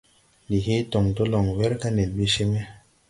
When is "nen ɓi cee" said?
1.95-2.47